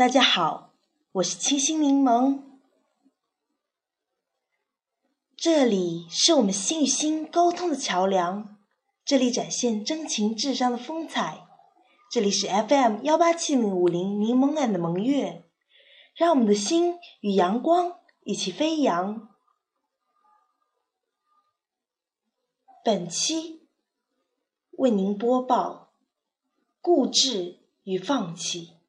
[0.00, 0.72] 大家好，
[1.12, 2.40] 我是清新柠檬。
[5.36, 8.56] 这里是我们心与心沟通的桥梁，
[9.04, 11.46] 这里展现真情至上的风采。
[12.10, 15.46] 这里是 FM 幺八七零五零柠檬岸的萌月，
[16.14, 19.28] 让我们的心与阳光一起飞扬。
[22.82, 23.68] 本期
[24.70, 25.92] 为您播报：
[26.80, 28.79] 固执与放弃。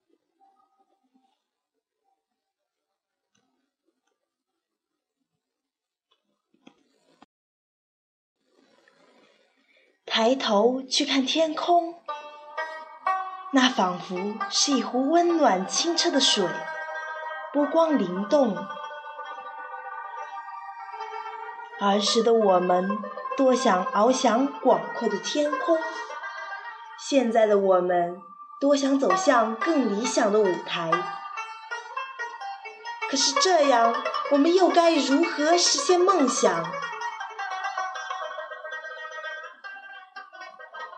[10.13, 11.95] 抬头去看天空，
[13.53, 16.45] 那仿佛是一壶温暖清澈的水，
[17.53, 18.57] 波光灵动。
[21.79, 22.99] 儿时的我们
[23.37, 25.77] 多想翱翔广阔的天空，
[26.99, 28.21] 现在的我们
[28.59, 30.91] 多想走向更理想的舞台。
[33.09, 33.95] 可是这样，
[34.31, 36.65] 我们又该如何实现梦想？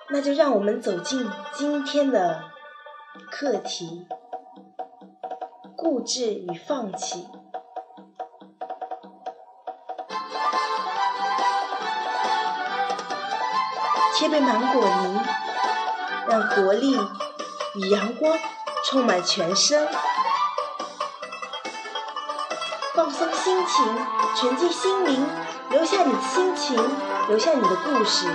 [0.09, 2.43] 那就让我们走进今天的
[3.31, 4.07] 课题：
[5.75, 7.27] 固执与放弃。
[14.15, 15.19] 切杯芒果泥，
[16.29, 16.95] 让活力
[17.75, 18.37] 与阳光
[18.85, 19.87] 充满全身。
[22.93, 23.97] 放松心情，
[24.35, 25.27] 沉浸心灵，
[25.71, 26.77] 留下你的心情，
[27.27, 28.27] 留下你的故事。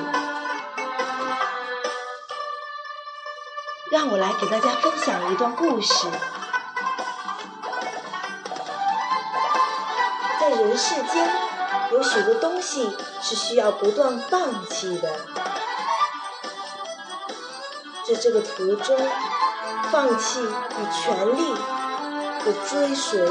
[3.90, 6.06] 让我来给大家分享一段故事。
[10.38, 11.30] 在人世间，
[11.92, 15.08] 有许多东西是需要不断放弃的。
[18.06, 18.94] 在这个途中，
[19.90, 21.54] 放弃与权力
[22.44, 23.26] 的追随，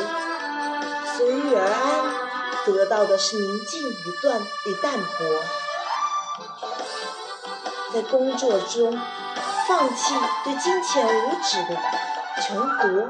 [1.15, 5.25] 随遇而安，得到的是宁静与断与淡泊。
[7.93, 8.99] 在工作中。
[9.67, 11.77] 放弃对金钱无止的
[12.41, 13.09] 穷夺，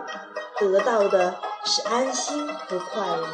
[0.60, 3.28] 得到的是安心和快乐。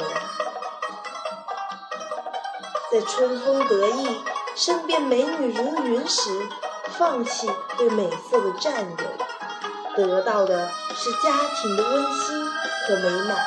[2.92, 4.22] 在春风得意、
[4.56, 6.50] 身边美女如云时，
[6.98, 8.98] 放弃对美色的占有，
[9.96, 13.38] 得到的是家庭的温馨和美满。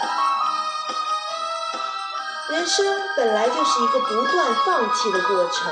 [2.49, 5.71] 人生本来就是一个不断放弃的过程，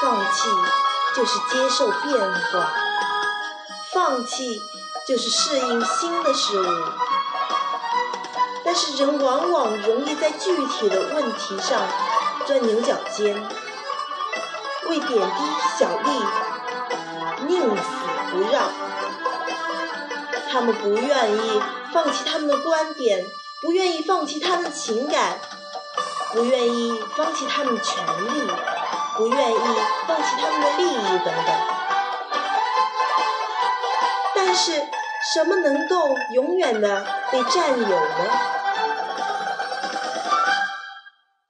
[0.00, 0.48] 放弃。
[1.14, 2.72] 就是接受变化，
[3.92, 4.62] 放弃
[5.06, 6.66] 就是适应新的事物。
[8.64, 11.82] 但是人往往容易在具体的问题上
[12.46, 13.34] 钻牛角尖，
[14.88, 15.42] 为点滴
[15.78, 16.10] 小利
[17.46, 17.82] 宁死
[18.30, 18.70] 不让。
[20.52, 21.62] 他们不愿意
[21.92, 23.24] 放弃他们的观点，
[23.62, 25.38] 不愿意放弃他们的情感，
[26.32, 28.04] 不愿意放弃他们权
[28.34, 28.50] 利。
[29.20, 29.54] 不愿意
[30.08, 31.54] 放弃他们的利益等等，
[34.34, 34.72] 但是
[35.34, 38.30] 什么能够永远的被占有呢？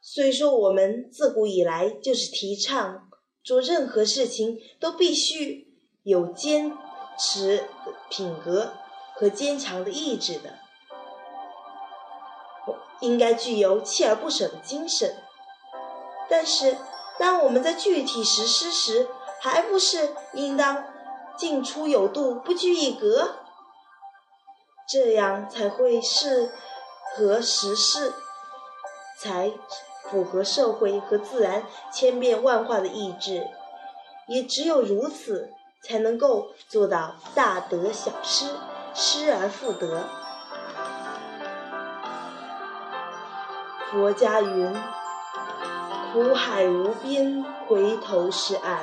[0.02, 3.08] 虽说我们自古以来就是提倡
[3.44, 5.68] 做任何事情都必须
[6.02, 6.76] 有坚
[7.16, 7.68] 持
[8.08, 8.72] 品格
[9.14, 10.58] 和坚强的意志的，
[12.98, 15.22] 应该具有锲而不舍的精神，
[16.28, 16.76] 但是。
[17.20, 19.06] 当我们在具体实施时，
[19.40, 20.84] 还不是应当
[21.36, 23.34] 进出有度，不拘一格，
[24.88, 26.50] 这样才会适
[27.14, 28.14] 合时事，
[29.18, 29.52] 才
[30.04, 33.46] 符合社会和自然千变万化的意志。
[34.26, 35.52] 也只有如此，
[35.82, 38.46] 才能够做到大得小失，
[38.94, 40.08] 失而复得。
[43.90, 44.74] 佛家云。
[46.12, 48.80] 苦海无边，回头是岸。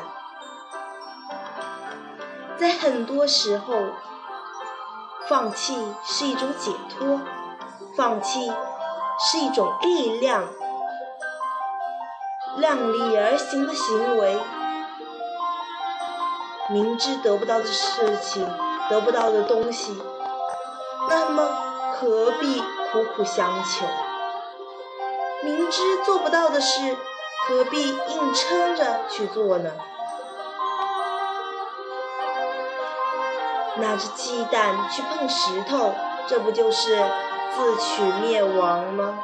[2.58, 3.74] 在很多时候，
[5.28, 7.20] 放弃是一种解脱，
[7.98, 8.50] 放弃
[9.20, 10.48] 是一种力量，
[12.56, 14.40] 量力而行的行为。
[16.70, 18.48] 明知得不到的事情，
[18.90, 20.02] 得不到的东西，
[21.10, 21.46] 那么
[21.92, 23.86] 何必苦苦相求？
[25.44, 26.98] 明知做不到的事，
[27.48, 29.72] 何必硬撑着去做呢？
[33.78, 35.94] 拿着鸡蛋去碰石头，
[36.28, 36.98] 这不就是
[37.56, 39.20] 自取灭亡吗？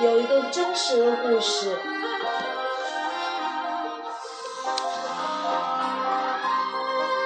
[0.00, 1.78] 有一个真实的故事，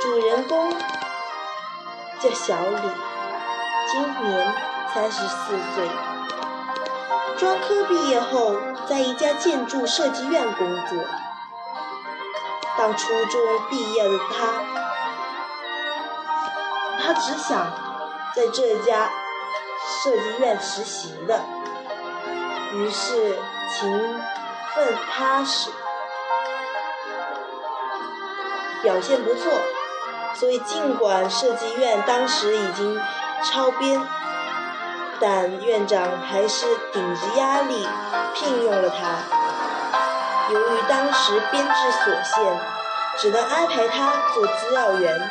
[0.02, 0.70] 主人公
[2.20, 2.90] 叫小李，
[3.90, 4.55] 今年
[4.98, 5.88] 三十四岁，
[7.38, 8.56] 专科毕业后
[8.88, 10.98] 在一家建筑设计院工作。
[12.76, 13.40] 当初中
[13.70, 14.64] 毕业的他，
[17.00, 17.64] 他只想
[18.34, 19.08] 在这家
[20.02, 21.44] 设计院实习的，
[22.72, 23.38] 于是
[23.72, 24.20] 勤
[24.74, 25.70] 奋踏实，
[28.82, 29.52] 表现不错。
[30.34, 33.00] 所以尽管设计院当时已经
[33.44, 34.04] 超编，
[35.20, 37.86] 但院长还是顶着压力
[38.34, 39.18] 聘用了他。
[40.52, 42.60] 由于当时编制所限，
[43.18, 45.30] 只能安排他做资料员。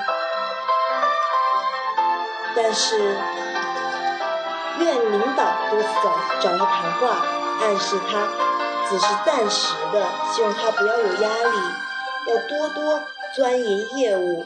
[2.55, 2.97] 但是
[4.79, 6.11] 院领导多次找
[6.41, 7.25] 找他谈话，
[7.61, 8.27] 暗示他
[8.89, 11.57] 只是暂时的，希望他不要有压力，
[12.27, 13.01] 要多多
[13.35, 14.45] 钻研业务。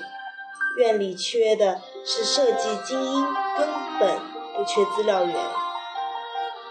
[0.78, 3.26] 院里缺的是设计精英，
[3.58, 3.68] 根
[4.00, 4.10] 本
[4.62, 5.36] 不缺资料员。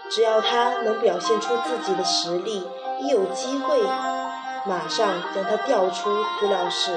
[0.09, 2.65] 只要他能表现出自己的实力。
[3.01, 3.81] 一有机会，
[4.65, 6.95] 马上将他调出资料室。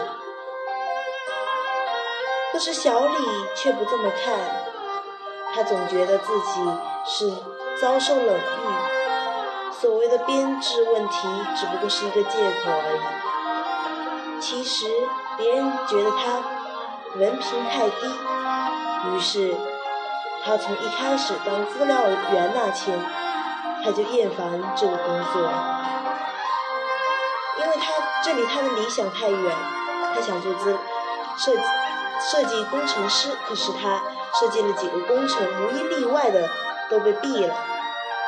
[2.53, 3.27] 可是小李
[3.57, 4.39] 却不这么看，
[5.53, 6.71] 他总觉得自己
[7.07, 7.33] 是
[7.81, 11.27] 遭受冷遇，所谓的编制问题
[11.57, 14.41] 只不过是一个借口而已。
[14.41, 14.87] 其实
[15.39, 16.45] 别人觉得他
[17.17, 18.07] 文凭太低，
[19.09, 19.55] 于是
[20.45, 23.01] 他从一开始当资料员那天，
[23.83, 25.51] 他就厌烦这个工作。
[27.57, 27.93] 因为他
[28.23, 29.57] 这离他的理想太远，
[30.15, 30.77] 他想做资
[31.39, 31.63] 设计
[32.21, 34.03] 设计工程师，可是他
[34.39, 36.47] 设计了几个工程，无一例外的
[36.91, 37.55] 都被毙了。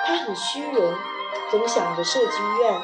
[0.07, 0.95] 他很虚荣，
[1.51, 2.81] 总想着设计院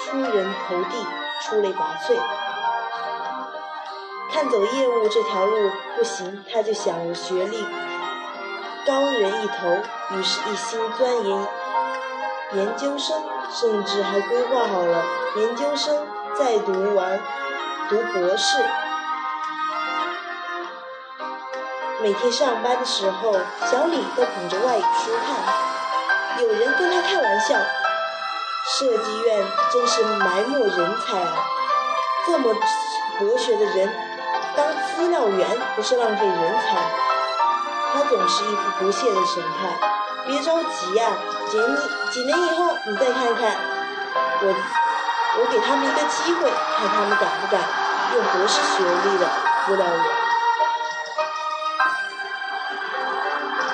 [0.00, 1.06] 出人头地，
[1.42, 2.16] 出类拔萃。
[4.32, 7.64] 看走业务这条路不行，他就想着学历
[8.86, 9.76] 高人一头，
[10.12, 11.48] 于是一心钻研
[12.52, 13.22] 研究生。
[13.48, 15.04] 甚至还规划好了
[15.36, 16.04] 研究生
[16.36, 17.20] 再读完
[17.88, 18.58] 读博士。
[22.02, 23.32] 每天上班的时候，
[23.70, 26.42] 小李都捧着外语书看。
[26.42, 27.56] 有人跟他开玩笑
[28.76, 31.36] ：“设计院真是埋没人才啊！
[32.26, 32.52] 这么
[33.20, 33.88] 博学的人
[34.56, 36.76] 当资料员不是浪费人才？”
[37.96, 39.72] 他总是一副不屑的神态。
[40.26, 41.12] 别着急呀，
[41.48, 41.78] 几年
[42.10, 43.56] 几年以后你再看看，
[44.42, 44.54] 我
[45.38, 47.62] 我给他们一个机会，看他们敢不敢
[48.12, 49.26] 用博士学历的
[49.64, 50.04] 资料员。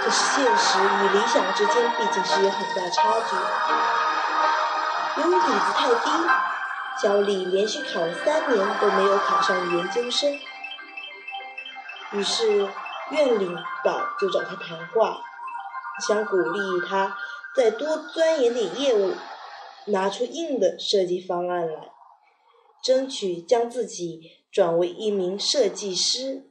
[0.05, 3.35] 可是现实与理想之间毕竟是有很大差距。
[5.23, 6.11] 由于底子太低，
[7.01, 10.39] 小李连续考了三年都没有考上研究生，
[12.13, 12.69] 于是
[13.11, 13.55] 院领
[13.85, 15.23] 导就找他谈话。
[16.07, 16.59] 想鼓励
[16.89, 17.19] 他
[17.55, 19.15] 再多钻研点业务，
[19.87, 21.93] 拿出硬的设计方案来，
[22.83, 26.49] 争取将自己转为一名设计师。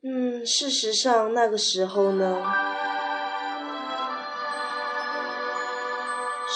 [0.00, 2.40] 嗯，事实上那个时候呢，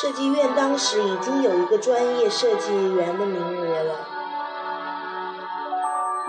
[0.00, 4.11] 设计院当时已经有一个专业设计员的名额了。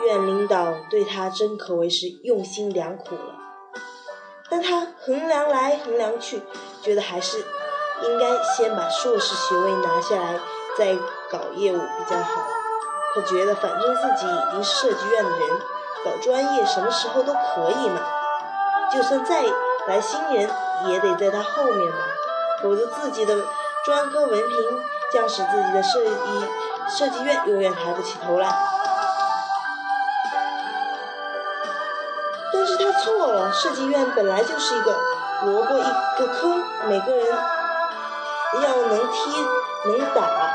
[0.05, 3.35] 院领导对他真可谓是用心良苦了，
[4.49, 6.41] 但他衡量来衡量去，
[6.81, 10.39] 觉得还是应该先把硕士学位拿下来，
[10.77, 10.95] 再
[11.31, 12.41] 搞业务比较好。
[13.15, 15.49] 他觉得反正自己已经是设计院的人，
[16.03, 18.01] 搞专业什么时候都可以嘛。
[18.91, 19.43] 就算再
[19.87, 20.49] 来新人，
[20.87, 21.97] 也得在他后面嘛，
[22.61, 23.35] 否则自己的
[23.85, 26.11] 专科文凭将使自己的设计
[26.89, 28.53] 设计院永远抬不起头来。
[33.03, 34.97] 错了，设计院本来就是一个
[35.43, 35.83] 萝卜一
[36.17, 37.37] 个坑，每个人
[38.61, 39.29] 要能踢
[39.85, 40.49] 能打，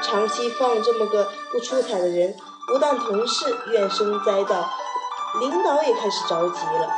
[0.00, 2.34] 长期放这么个不出彩的人，
[2.66, 4.70] 不但同事怨声载道，
[5.38, 6.88] 领导也开始着急了。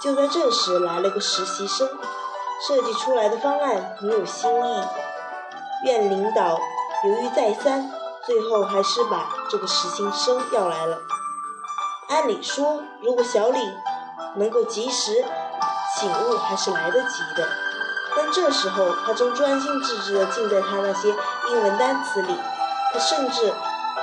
[0.00, 1.88] 就在这时，来了个实习生，
[2.68, 4.84] 设计出来的方案很有新意，
[5.84, 6.60] 院领导
[7.04, 7.90] 犹豫再三，
[8.24, 10.98] 最后还是把这个实习生要来了。
[12.10, 13.58] 按理说，如果小李
[14.34, 15.12] 能够及时
[15.96, 17.48] 醒悟，还是来得及的。
[18.16, 21.08] 但这时候，他正专心致志地浸在他那些
[21.48, 22.34] 英文单词里。
[22.92, 23.52] 他甚至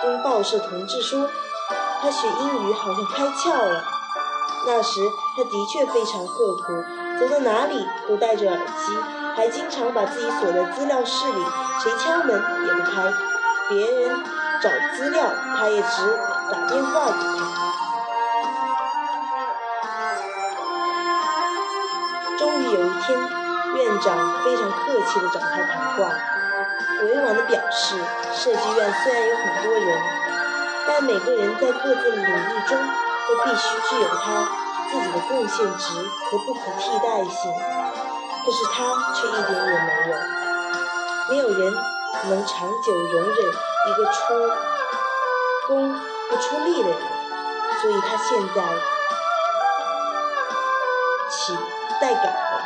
[0.02, 1.28] 跟报社同志说，
[2.02, 3.84] 他学英语好像开窍了。
[4.66, 5.02] 那时，
[5.36, 6.64] 他的确非常刻苦，
[7.20, 8.98] 走到哪里都戴着耳机，
[9.36, 11.46] 还经常把自己锁在资料室里，
[11.84, 13.14] 谁敲门也不开。
[13.68, 14.24] 别人
[14.62, 15.26] 找资料，
[15.58, 16.18] 他也只
[16.50, 17.67] 打电话给他。
[23.02, 23.20] 天，
[23.76, 26.12] 院长非常客气地找他谈话，
[27.04, 27.96] 委婉地表示，
[28.34, 30.02] 设计院虽然有很多人，
[30.88, 32.78] 但每个人在各自的领域中
[33.28, 34.48] 都必须具有他
[34.90, 35.94] 自己的贡献值
[36.30, 37.54] 和不可替代性。
[38.46, 40.16] 可是他却一点也没有，
[41.30, 41.74] 没有人
[42.30, 43.36] 能长久容忍
[43.90, 44.18] 一个出
[45.68, 45.94] 工
[46.30, 47.00] 不出力的人，
[47.82, 48.64] 所以他现在
[51.30, 51.58] 起
[52.00, 52.57] 待改了。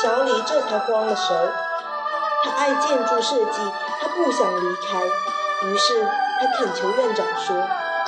[0.00, 1.52] 小李这才慌了神，
[2.44, 5.04] 他爱建筑设计，他不想离开，
[5.66, 6.06] 于是
[6.40, 7.56] 他恳求院长说：“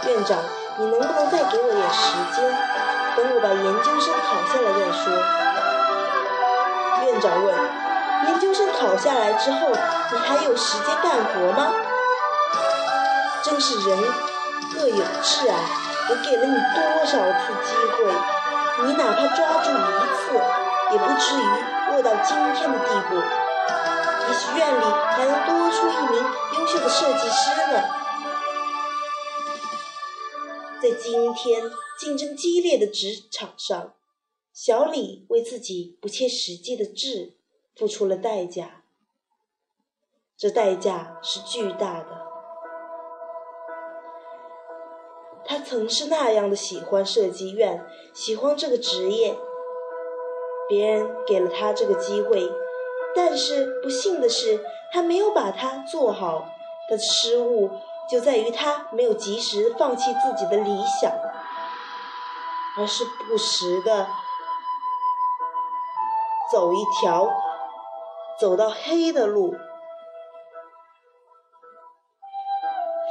[0.06, 0.38] 院长，
[0.76, 2.56] 你能不能再给我点时间？”
[3.18, 5.12] 等我把研究生考下来再说。
[7.06, 7.52] 院长问
[8.30, 9.72] ：“研究生考下来之后，
[10.12, 11.72] 你还有时间干活吗？”
[13.42, 13.98] 真是人
[14.72, 15.58] 各有志啊！
[16.08, 18.06] 我给了你多少次机会，
[18.86, 19.74] 你哪怕抓住一
[20.14, 20.40] 次，
[20.92, 23.16] 也不至于落到今天的地步。
[24.28, 26.22] 也许院里还能多出一名
[26.58, 27.82] 优秀的设计师呢。
[30.80, 33.94] 在今天竞争激烈的职场上，
[34.52, 37.34] 小李为自己不切实际的志
[37.76, 38.84] 付出了代价，
[40.36, 42.26] 这代价是巨大的。
[45.44, 49.36] 他曾是那样的喜欢设计院，喜欢这个职业，
[50.70, 52.48] 别人给了他这个机会，
[53.12, 56.46] 但是不幸的是，他没有把它做好，
[56.88, 57.70] 的失误。
[58.08, 61.12] 就在于他没有及时放弃自己的理想，
[62.78, 64.08] 而是不时的
[66.50, 67.28] 走一条
[68.38, 69.54] 走到黑的路，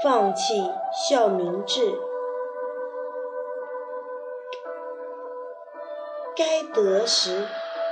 [0.04, 1.98] 放弃需明智，
[6.40, 7.46] 该得时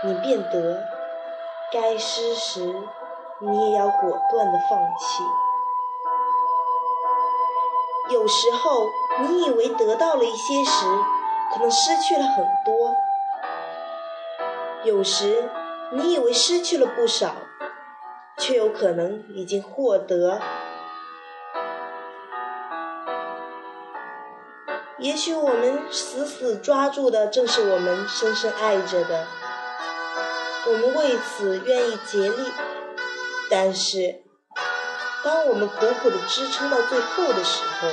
[0.06, 0.82] 你便得，
[1.70, 2.62] 该失时
[3.40, 5.24] 你也要果断的放弃。
[8.14, 8.86] 有时候，
[9.20, 10.86] 你以为得到了一些时，
[11.54, 12.94] 可能失去了很多；
[14.86, 15.50] 有时，
[15.92, 17.36] 你以为失去了不少，
[18.38, 20.40] 却有可能已经获得。
[25.00, 29.28] 也许我们死死抓住的，正是我们深深爱着的，
[30.66, 32.52] 我们为此愿意竭力，
[33.50, 34.24] 但是。
[35.24, 37.90] 当我们苦苦的支撑到最后的时候，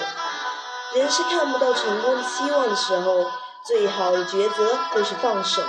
[0.94, 3.30] 人是看不到成功的希望的时候，
[3.66, 5.62] 最好的抉择就是放手。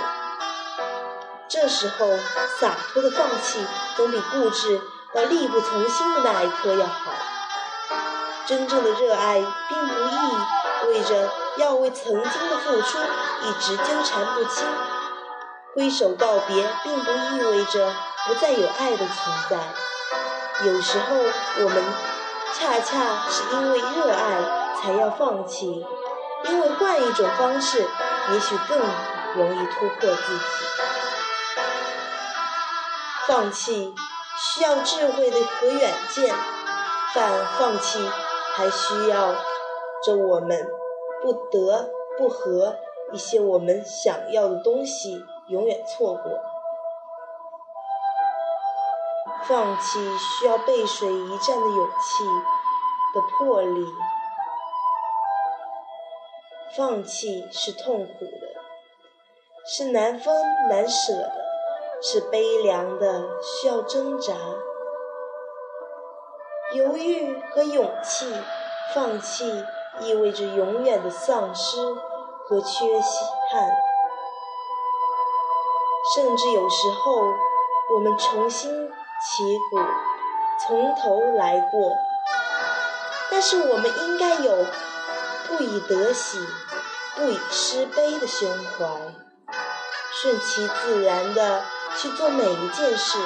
[1.48, 2.16] 这时候，
[2.60, 3.66] 洒脱的放弃
[3.96, 4.80] 总比固执
[5.12, 7.12] 到力不从心的那一刻要好。
[8.46, 10.16] 真正的热爱，并不易
[10.88, 12.98] 味着要为曾经的付出
[13.42, 14.64] 一直纠缠不清；
[15.74, 17.92] 挥手告别，并不意味着
[18.26, 19.58] 不再有爱的存在。
[20.64, 21.16] 有时候，
[21.64, 21.84] 我们
[22.54, 24.40] 恰恰是因为热爱
[24.80, 25.84] 才要放弃，
[26.44, 27.86] 因为换一种方式，
[28.32, 28.78] 也许更
[29.36, 30.44] 容易突破自己。
[33.26, 33.94] 放弃
[34.38, 36.34] 需要智慧的和远见，
[37.12, 38.08] 但放弃
[38.54, 39.34] 还需要
[40.06, 40.68] 着我们
[41.20, 42.76] 不得不和
[43.12, 46.40] 一些我们想要的东西永远错过。
[49.42, 52.24] 放弃需要背水一战的勇气
[53.14, 53.86] 的魄力，
[56.76, 58.60] 放弃是痛苦的，
[59.64, 60.34] 是难分
[60.68, 61.44] 难舍的，
[62.00, 64.34] 是悲凉的，需要挣扎。
[66.72, 68.34] 犹豫和勇气，
[68.92, 69.64] 放弃
[70.00, 71.94] 意味着永远的丧失
[72.48, 73.00] 和缺
[73.50, 73.76] 憾，
[76.14, 77.20] 甚至有时候
[77.94, 78.90] 我们重新。
[79.18, 79.78] 起鼓，
[80.60, 81.96] 从头来过。
[83.30, 84.66] 但是我们应该有
[85.48, 86.38] 不以得喜，
[87.16, 88.86] 不以失悲的胸怀，
[90.12, 91.64] 顺其自然的
[91.96, 93.18] 去做每一件事，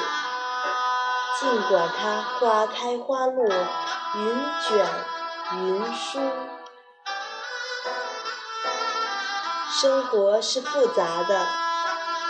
[1.41, 4.37] 尽管它花开花落，云
[4.69, 4.87] 卷
[5.55, 6.21] 云舒。
[9.81, 11.47] 生活是复杂的，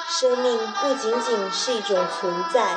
[0.06, 2.76] 生命不仅仅是一种存在。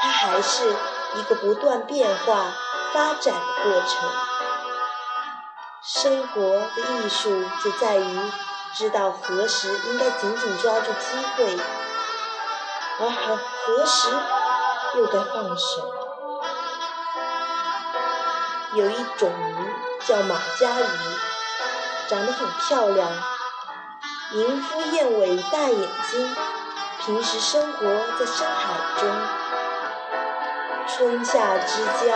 [0.00, 0.72] 它还是
[1.16, 2.52] 一个不断变化、
[2.94, 4.08] 发展的过程。
[5.82, 8.30] 生活的艺术就在于
[8.72, 11.58] 知道何时应该紧紧抓住机会，
[13.00, 14.08] 而何何时
[14.94, 15.92] 又该放手。
[18.74, 21.18] 有一种鱼叫马家鱼，
[22.06, 23.10] 长得很漂亮，
[24.30, 26.36] 银肤燕尾大眼睛，
[26.98, 29.08] 平时生活在深海中，
[30.86, 32.14] 春夏之交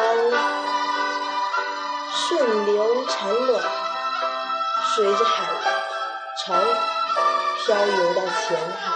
[2.12, 3.64] 顺流产卵，
[4.94, 5.46] 随着海
[6.44, 6.52] 潮
[7.64, 8.92] 漂游到浅海。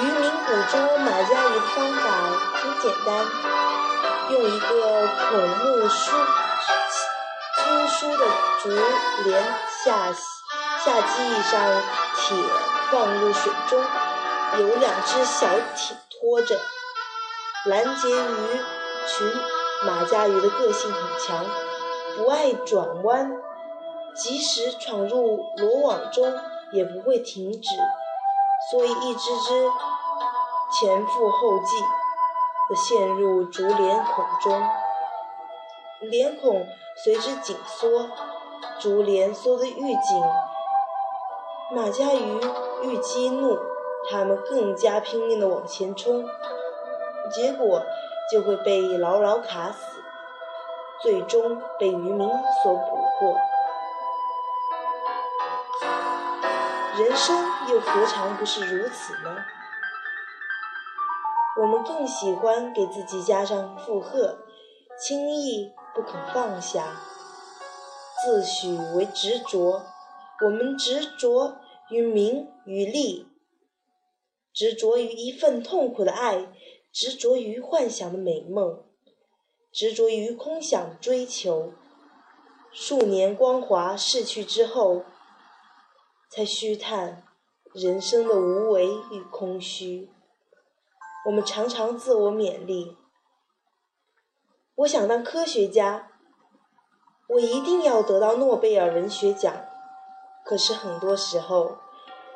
[0.00, 2.02] 渔民捕捉马家鱼的方法
[2.54, 3.26] 很简单，
[4.30, 6.12] 用一个孔目粗
[7.58, 8.24] 粗疏的
[8.62, 8.70] 竹
[9.24, 11.82] 帘下下系上
[12.14, 12.36] 铁，
[12.90, 13.82] 放入水中，
[14.60, 16.56] 有两只小艇拖着。
[17.64, 18.60] 拦截鱼
[19.08, 19.32] 群，
[19.84, 21.44] 马家鱼的个性很强，
[22.16, 23.32] 不爱转弯，
[24.14, 26.32] 即使闯入罗网中，
[26.70, 27.68] 也不会停止。
[28.70, 29.70] 所以，一只只
[30.72, 31.76] 前赴后继
[32.68, 34.68] 地陷入竹帘孔中，
[36.00, 36.68] 帘孔
[37.02, 38.08] 随之紧缩，
[38.78, 40.22] 竹帘缩得愈紧，
[41.70, 42.40] 马家鱼
[42.82, 43.58] 愈激怒，
[44.10, 46.24] 它们更加拼命地往前冲，
[47.30, 47.82] 结果
[48.30, 50.02] 就会被牢牢卡死，
[51.00, 52.28] 最终被渔民
[52.62, 53.36] 所捕获。
[56.98, 57.36] 人生
[57.68, 59.36] 又何尝不是如此呢？
[61.60, 64.38] 我们更喜欢给自己加上负荷，
[64.98, 66.82] 轻易不肯放下，
[68.22, 69.86] 自诩为执着。
[70.44, 71.56] 我们执着
[71.90, 73.26] 于名与利，
[74.52, 76.52] 执着于一份痛苦的爱，
[76.92, 78.84] 执着于幻想的美梦，
[79.72, 81.72] 执着于空想追求。
[82.72, 85.04] 数年光华逝去之后。
[86.34, 87.26] 才虚叹
[87.74, 90.10] 人生的无为与空虚。
[91.26, 92.96] 我们常常自我勉励：
[94.76, 96.11] 我想当科学家，
[97.32, 99.54] 我一定要得到诺贝尔文学奖。
[100.44, 101.78] 可是很多时候，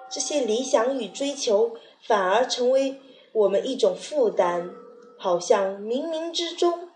[0.08, 3.00] 这些理想与追求反而成为
[3.32, 4.70] 我们一种负担，
[5.18, 6.88] 好像冥冥之中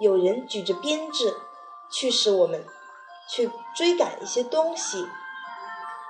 [0.00, 1.36] 有人举着鞭子，
[1.92, 2.64] 驱使我们
[3.28, 5.06] 去追赶一些东西。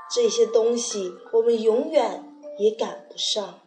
[0.09, 2.25] 这些东西我们永远
[2.59, 3.61] 也赶不上。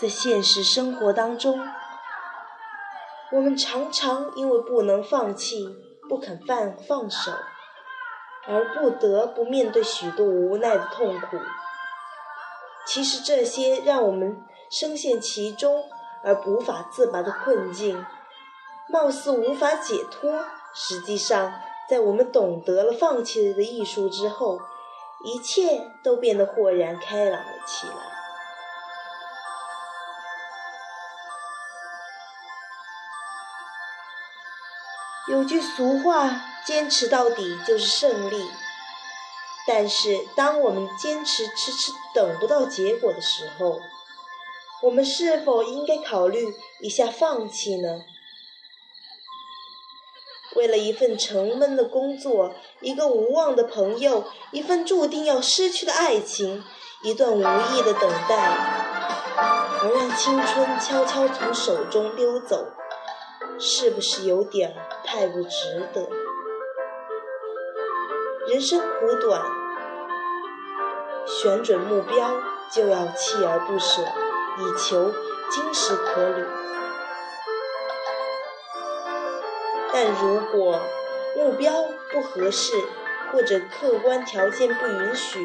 [0.00, 1.60] 在现实生活当中，
[3.34, 5.66] 我们常常因为不能放弃、
[6.08, 7.32] 不肯放放手，
[8.46, 11.38] 而不得不面对许多无奈的痛苦。
[12.86, 15.82] 其实这些让我们深陷其中
[16.22, 18.06] 而无法自拔的困境，
[18.88, 21.52] 貌似无法解脱，实际上。
[21.86, 24.58] 在我们懂得了放弃的艺术之后，
[25.22, 28.13] 一切都变得豁然开朗了起来。
[35.26, 38.50] 有句俗话：“坚持到底就是胜利。”
[39.66, 43.80] 但是，当我们坚持迟迟等不到结果的时候，
[44.82, 48.02] 我们是否应该考虑一下放弃呢？
[50.54, 56.62] 为了一份沉闷的工作，一个无望的朋友，一份注定要失去的爱情，
[57.02, 58.56] 一段无意的等待，
[59.80, 62.68] 而让青春悄悄从手中溜走，
[63.58, 66.08] 是不是有点太不值得？
[68.48, 69.42] 人生苦短，
[71.26, 75.12] 选准目标就要锲而不舍，以求
[75.50, 76.44] 今时可履。
[79.92, 80.80] 但如果
[81.36, 81.72] 目标
[82.12, 82.72] 不合适，
[83.32, 85.40] 或者客观条件不允许，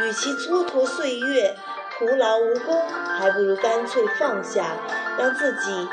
[0.00, 1.56] 与其蹉跎岁月、
[1.96, 4.76] 徒劳无功，还不如干脆放下，
[5.16, 5.88] 让自己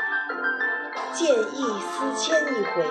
[1.16, 2.84] 见异思迁一回。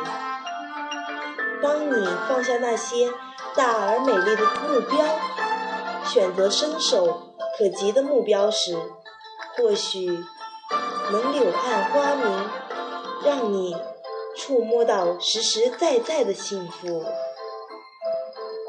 [1.61, 3.11] 当你放下那些
[3.55, 5.05] 大而美丽的目标，
[6.05, 8.77] 选择伸手可及的目标时，
[9.55, 10.07] 或许
[11.11, 12.49] 能柳暗花明，
[13.23, 13.75] 让你。
[14.37, 17.05] 触摸到实实在在的幸福，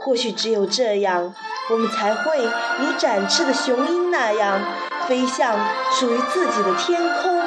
[0.05, 1.35] 或许只有这样，
[1.69, 4.61] 我们才会如展翅的雄鹰那样，
[5.09, 5.59] 飞向
[5.91, 7.43] 属于自己的天空。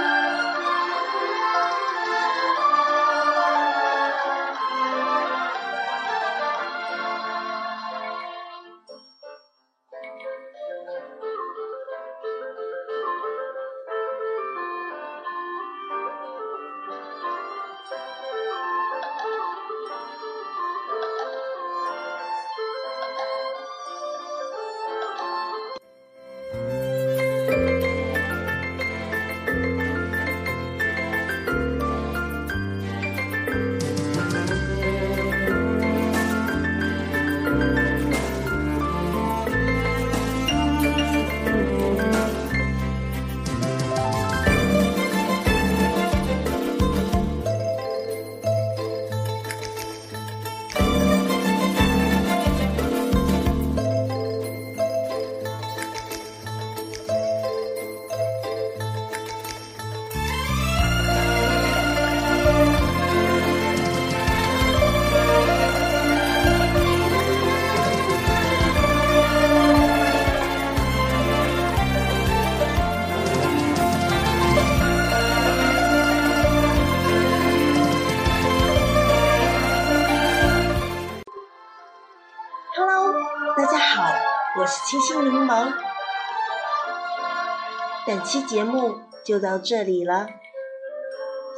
[88.10, 90.26] 本期节目就到这里了，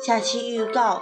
[0.05, 1.01] 下期预告。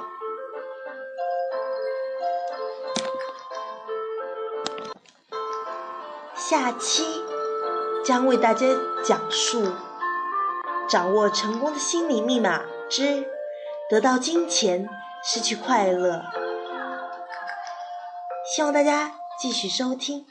[6.36, 7.04] 下期
[8.06, 8.68] 将为大家
[9.04, 9.74] 讲述
[10.88, 13.26] 掌握成功的心理密码之
[13.90, 14.88] 得到金钱
[15.24, 16.26] 失去快乐。
[18.56, 20.28] 希望大家继续收听，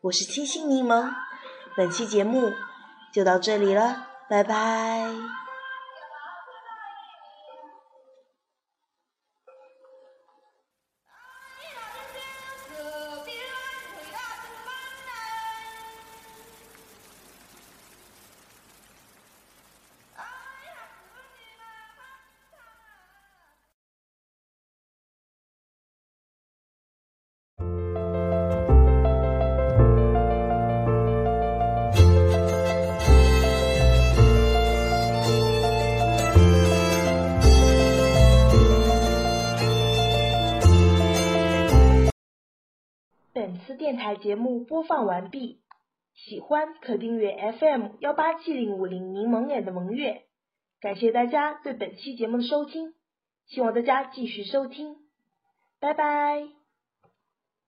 [0.00, 1.08] 我是清新柠檬。
[1.76, 2.52] 本期节目
[3.14, 5.45] 就到这里了，拜拜。
[43.74, 45.60] 电台节目播放完毕，
[46.14, 50.22] 喜欢可订阅 FM 幺八七零五零柠檬脸的萌月。
[50.80, 52.94] 感谢大家对本期节目的收听，
[53.46, 54.96] 希望大家继续收听，
[55.80, 56.55] 拜拜。